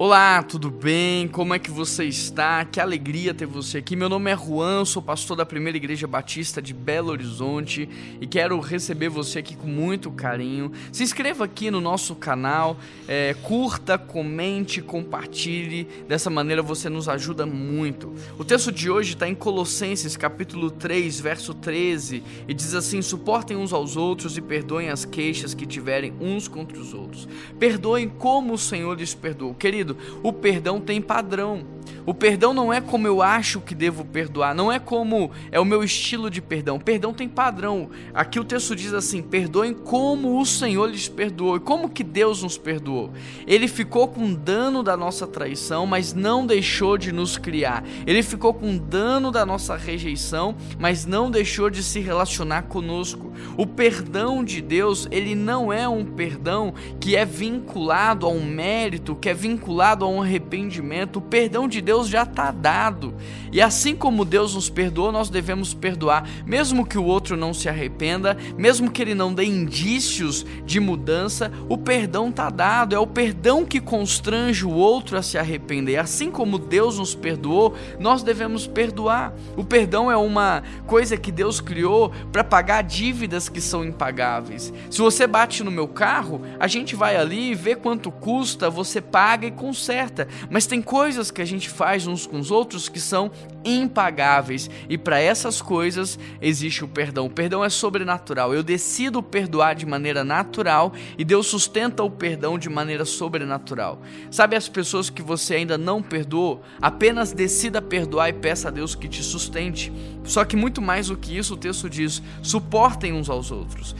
Olá, 0.00 0.44
tudo 0.44 0.70
bem? 0.70 1.26
Como 1.26 1.52
é 1.52 1.58
que 1.58 1.72
você 1.72 2.04
está? 2.04 2.64
Que 2.64 2.78
alegria 2.78 3.34
ter 3.34 3.46
você 3.46 3.78
aqui. 3.78 3.96
Meu 3.96 4.08
nome 4.08 4.30
é 4.30 4.36
Juan, 4.36 4.84
sou 4.84 5.02
pastor 5.02 5.36
da 5.36 5.44
Primeira 5.44 5.76
Igreja 5.76 6.06
Batista 6.06 6.62
de 6.62 6.72
Belo 6.72 7.10
Horizonte 7.10 7.88
e 8.20 8.24
quero 8.24 8.60
receber 8.60 9.08
você 9.08 9.40
aqui 9.40 9.56
com 9.56 9.66
muito 9.66 10.08
carinho. 10.12 10.70
Se 10.92 11.02
inscreva 11.02 11.46
aqui 11.46 11.68
no 11.68 11.80
nosso 11.80 12.14
canal, 12.14 12.76
é, 13.08 13.34
curta, 13.42 13.98
comente, 13.98 14.80
compartilhe. 14.80 15.88
Dessa 16.06 16.30
maneira 16.30 16.62
você 16.62 16.88
nos 16.88 17.08
ajuda 17.08 17.44
muito. 17.44 18.14
O 18.38 18.44
texto 18.44 18.70
de 18.70 18.88
hoje 18.88 19.14
está 19.14 19.28
em 19.28 19.34
Colossenses, 19.34 20.16
capítulo 20.16 20.70
3, 20.70 21.18
verso 21.18 21.52
13, 21.52 22.22
e 22.46 22.54
diz 22.54 22.72
assim: 22.72 23.02
Suportem 23.02 23.56
uns 23.56 23.72
aos 23.72 23.96
outros 23.96 24.36
e 24.36 24.40
perdoem 24.40 24.90
as 24.90 25.04
queixas 25.04 25.54
que 25.54 25.66
tiverem 25.66 26.14
uns 26.20 26.46
contra 26.46 26.78
os 26.78 26.94
outros. 26.94 27.28
Perdoem 27.58 28.08
como 28.08 28.54
o 28.54 28.58
Senhor 28.58 28.96
lhes 28.96 29.12
perdoou. 29.12 29.54
Querido, 29.54 29.87
querido, 29.88 29.96
o 30.22 30.32
perdão 30.32 30.80
tem 30.80 31.00
padrão. 31.00 31.64
O 32.06 32.14
perdão 32.14 32.54
não 32.54 32.72
é 32.72 32.80
como 32.80 33.06
eu 33.06 33.20
acho 33.22 33.60
que 33.60 33.74
devo 33.74 34.04
perdoar, 34.04 34.54
não 34.54 34.72
é 34.72 34.78
como 34.78 35.30
é 35.50 35.60
o 35.60 35.64
meu 35.64 35.84
estilo 35.84 36.30
de 36.30 36.40
perdão. 36.40 36.78
Perdão 36.78 37.12
tem 37.12 37.28
padrão. 37.28 37.90
Aqui 38.14 38.40
o 38.40 38.44
texto 38.44 38.74
diz 38.74 38.92
assim: 38.94 39.22
perdoem 39.22 39.74
como 39.74 40.40
o 40.40 40.46
Senhor 40.46 40.88
lhes 40.90 41.08
perdoou. 41.08 41.56
E 41.56 41.60
como 41.60 41.88
que 41.88 42.02
Deus 42.02 42.42
nos 42.42 42.56
perdoou? 42.56 43.12
Ele 43.46 43.68
ficou 43.68 44.08
com 44.08 44.32
dano 44.32 44.82
da 44.82 44.96
nossa 44.96 45.26
traição, 45.26 45.86
mas 45.86 46.14
não 46.14 46.46
deixou 46.46 46.96
de 46.96 47.12
nos 47.12 47.36
criar. 47.36 47.84
Ele 48.06 48.22
ficou 48.22 48.54
com 48.54 48.76
dano 48.76 49.30
da 49.30 49.44
nossa 49.44 49.76
rejeição, 49.76 50.56
mas 50.78 51.04
não 51.04 51.30
deixou 51.30 51.70
de 51.70 51.82
se 51.82 52.00
relacionar 52.00 52.62
conosco. 52.62 53.32
O 53.56 53.66
perdão 53.66 54.42
de 54.42 54.60
Deus, 54.60 55.06
ele 55.10 55.34
não 55.34 55.72
é 55.72 55.88
um 55.88 56.04
perdão 56.04 56.72
que 57.00 57.16
é 57.16 57.24
vinculado 57.24 58.26
a 58.26 58.30
um 58.30 58.44
mérito, 58.44 59.14
que 59.14 59.28
é 59.28 59.34
vinculado 59.34 60.04
a 60.04 60.08
um 60.08 60.22
arrependimento. 60.22 61.16
O 61.16 61.22
perdão 61.22 61.68
de 61.68 61.77
Deus 61.80 61.98
Deus 61.98 62.08
já 62.08 62.22
está 62.22 62.52
dado. 62.52 63.14
E 63.50 63.60
assim 63.62 63.96
como 63.96 64.24
Deus 64.24 64.54
nos 64.54 64.68
perdoou, 64.68 65.10
nós 65.10 65.30
devemos 65.30 65.72
perdoar, 65.72 66.28
mesmo 66.44 66.86
que 66.86 66.98
o 66.98 67.04
outro 67.04 67.36
não 67.36 67.54
se 67.54 67.68
arrependa, 67.68 68.36
mesmo 68.56 68.90
que 68.90 69.00
ele 69.00 69.14
não 69.14 69.32
dê 69.32 69.44
indícios 69.44 70.44
de 70.64 70.78
mudança, 70.78 71.50
o 71.68 71.78
perdão 71.78 72.28
está 72.28 72.50
dado. 72.50 72.94
É 72.94 72.98
o 72.98 73.06
perdão 73.06 73.64
que 73.64 73.80
constrange 73.80 74.66
o 74.66 74.70
outro 74.70 75.16
a 75.16 75.22
se 75.22 75.38
arrepender. 75.38 75.92
E 75.92 75.96
assim 75.96 76.30
como 76.30 76.58
Deus 76.58 76.98
nos 76.98 77.14
perdoou, 77.14 77.74
nós 77.98 78.22
devemos 78.22 78.66
perdoar. 78.66 79.32
O 79.56 79.64
perdão 79.64 80.10
é 80.10 80.16
uma 80.16 80.62
coisa 80.86 81.16
que 81.16 81.32
Deus 81.32 81.60
criou 81.60 82.12
para 82.30 82.44
pagar 82.44 82.82
dívidas 82.82 83.48
que 83.48 83.60
são 83.60 83.84
impagáveis. 83.84 84.72
Se 84.90 84.98
você 84.98 85.26
bate 85.26 85.64
no 85.64 85.70
meu 85.70 85.88
carro, 85.88 86.42
a 86.60 86.66
gente 86.66 86.94
vai 86.94 87.16
ali, 87.16 87.54
vê 87.54 87.74
quanto 87.74 88.10
custa, 88.10 88.68
você 88.68 89.00
paga 89.00 89.46
e 89.46 89.50
conserta. 89.50 90.28
Mas 90.50 90.66
tem 90.66 90.82
coisas 90.82 91.30
que 91.30 91.40
a 91.40 91.44
gente 91.46 91.67
faz 91.70 91.98
faz 91.98 92.06
uns 92.06 92.26
com 92.26 92.38
os 92.38 92.50
outros 92.50 92.88
que 92.88 93.00
são 93.00 93.30
impagáveis. 93.64 94.70
E 94.88 94.96
para 94.96 95.18
essas 95.18 95.60
coisas 95.60 96.18
existe 96.40 96.84
o 96.84 96.88
perdão. 96.88 97.26
O 97.26 97.30
perdão 97.30 97.64
é 97.64 97.68
sobrenatural. 97.68 98.54
Eu 98.54 98.62
decido 98.62 99.22
perdoar 99.22 99.74
de 99.74 99.84
maneira 99.84 100.22
natural 100.22 100.92
e 101.16 101.24
Deus 101.24 101.46
sustenta 101.46 102.04
o 102.04 102.10
perdão 102.10 102.58
de 102.58 102.68
maneira 102.68 103.04
sobrenatural. 103.04 104.00
Sabe 104.30 104.54
as 104.54 104.68
pessoas 104.68 105.10
que 105.10 105.22
você 105.22 105.56
ainda 105.56 105.76
não 105.76 106.00
perdoou? 106.00 106.62
Apenas 106.80 107.32
decida 107.32 107.82
perdoar 107.82 108.28
e 108.28 108.34
peça 108.34 108.68
a 108.68 108.70
Deus 108.70 108.94
que 108.94 109.08
te 109.08 109.22
sustente. 109.22 109.92
Só 110.24 110.44
que 110.44 110.56
muito 110.56 110.80
mais 110.80 111.08
do 111.08 111.16
que 111.16 111.36
isso, 111.36 111.54
o 111.54 111.56
texto 111.56 111.90
diz: 111.90 112.22
suportem 112.42 113.12
uns 113.12 113.28
aos 113.28 113.50
outros 113.50 113.96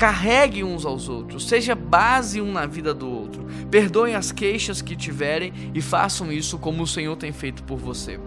carreguem 0.00 0.64
uns 0.64 0.86
aos 0.86 1.10
outros, 1.10 1.46
seja 1.46 1.74
base 1.74 2.40
um 2.40 2.50
na 2.50 2.64
vida 2.64 2.94
do 2.94 3.06
outro. 3.06 3.46
Perdoem 3.70 4.14
as 4.14 4.32
queixas 4.32 4.82
que 4.82 4.96
tiverem 4.96 5.52
e 5.74 5.80
façam 5.80 6.32
isso 6.32 6.58
como 6.58 6.82
o 6.82 6.86
Senhor 6.86 7.16
tem 7.16 7.32
feito 7.32 7.62
por 7.62 7.78
você. 7.78 8.18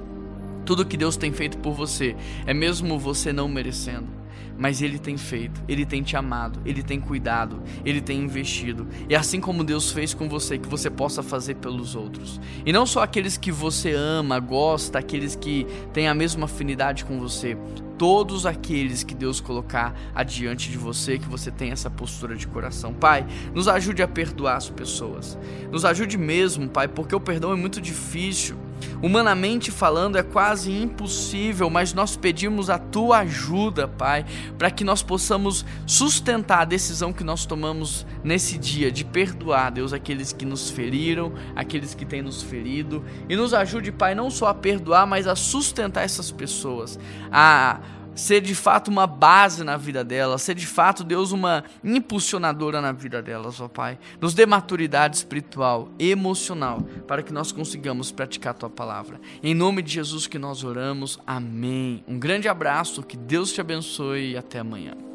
Tudo 0.66 0.86
que 0.86 0.96
Deus 0.96 1.18
tem 1.18 1.34
feito 1.34 1.58
por 1.58 1.74
você 1.74 2.16
é 2.46 2.54
mesmo 2.54 2.98
você 2.98 3.34
não 3.34 3.48
merecendo 3.48 4.24
mas 4.58 4.82
Ele 4.82 5.00
tem 5.00 5.18
feito, 5.18 5.62
Ele 5.68 5.86
tem 5.86 6.02
te 6.02 6.16
amado, 6.16 6.60
Ele 6.66 6.84
tem 6.84 7.00
cuidado, 7.00 7.62
Ele 7.84 8.02
tem 8.02 8.20
investido. 8.20 8.88
E 9.10 9.16
assim 9.16 9.40
como 9.40 9.64
Deus 9.64 9.92
fez 9.92 10.14
com 10.14 10.30
você, 10.30 10.58
que 10.58 10.68
você 10.68 10.90
possa 10.90 11.24
fazer 11.24 11.56
pelos 11.56 11.96
outros. 11.96 12.40
E 12.66 12.72
não 12.72 12.86
só 12.86 13.04
aqueles 13.04 13.38
que 13.38 13.52
você 13.52 13.94
ama, 13.94 14.40
gosta, 14.40 15.00
aqueles 15.00 15.36
que 15.36 15.66
têm 15.92 16.08
a 16.08 16.14
mesma 16.14 16.46
afinidade 16.46 17.06
com 17.06 17.20
você. 17.20 17.58
Todos 17.98 18.46
aqueles 18.46 19.04
que 19.04 19.14
Deus 19.14 19.40
colocar 19.40 19.96
adiante 20.16 20.70
de 20.70 20.78
você, 20.78 21.18
que 21.18 21.28
você 21.28 21.52
tenha 21.52 21.74
essa 21.74 21.90
postura 21.90 22.36
de 22.36 22.48
coração. 22.48 22.94
Pai, 22.94 23.26
nos 23.54 23.68
ajude 23.68 24.02
a 24.02 24.08
perdoar 24.08 24.58
as 24.58 24.70
pessoas. 24.70 25.38
Nos 25.72 25.86
ajude 25.86 26.18
mesmo, 26.18 26.68
Pai, 26.68 26.88
porque 26.88 27.16
o 27.16 27.20
perdão 27.20 27.52
é 27.52 27.56
muito 27.56 27.80
difícil. 27.80 28.58
Humanamente 29.02 29.72
falando, 29.72 30.18
é 30.18 30.24
quase 30.24 30.72
impossível, 30.72 31.70
mas 31.70 31.94
nós 31.94 32.16
pedimos 32.16 32.70
a 32.70 32.78
tua 32.78 33.20
ajuda, 33.20 33.88
Pai, 33.88 34.26
para 34.58 34.72
que 34.72 34.84
nós 34.84 35.04
possamos 35.04 35.66
sustentar 35.86 36.62
a 36.62 36.66
decisão 36.66 37.12
que 37.12 37.24
nós 37.24 37.46
tomamos 37.46 38.06
nesse 38.24 38.58
dia 38.58 38.92
de 38.92 39.04
perdoar, 39.04 39.72
Deus, 39.72 39.94
aqueles 39.94 40.32
que 40.32 40.46
nos 40.46 40.70
feriram, 40.70 41.34
aqueles 41.56 41.94
que 41.94 42.06
têm 42.06 42.22
nos 42.22 42.42
ferido, 42.42 43.04
e 43.28 43.36
nos 43.36 43.54
ajude, 43.54 43.92
Pai, 43.92 44.16
não 44.16 44.30
só 44.30 44.48
a 44.48 44.54
perdoar, 44.54 45.06
mas 45.06 45.28
a 45.28 45.36
sustentar 45.36 46.04
essas 46.04 46.32
pessoas, 46.32 47.00
a 47.32 47.80
ser 48.16 48.42
de 48.42 48.56
fato 48.56 48.90
uma 48.90 49.08
base 49.08 49.64
na 49.64 49.78
vida 49.78 50.04
delas, 50.04 50.42
ser 50.42 50.56
de 50.56 50.68
fato, 50.68 51.04
Deus, 51.04 51.32
uma 51.32 51.64
impulsionadora 51.84 52.82
na 52.82 52.92
vida 52.92 53.22
delas, 53.22 53.60
ó 53.60 53.68
Pai. 53.68 53.98
Nos 54.20 54.34
dê 54.34 54.46
maturidade 54.46 55.18
espiritual, 55.18 55.90
emocional, 55.98 56.82
para 57.08 57.24
que 57.24 57.34
nós 57.34 57.52
consigamos 57.52 58.12
praticar 58.12 58.52
a 58.52 58.58
Tua 58.58 58.70
palavra. 58.70 59.20
Em 59.42 59.54
nome 59.54 59.82
de 59.82 59.94
Jesus 59.94 60.28
que 60.28 60.40
nós 60.40 60.64
oramos, 60.64 61.20
amém. 61.26 62.04
Um 62.08 62.20
grande 62.20 62.48
abraço, 62.48 63.04
que 63.04 63.18
Deus 63.18 63.52
te 63.52 63.62
abençoe 63.62 64.32
e 64.32 64.38
até 64.38 64.60
amanhã. 64.60 65.13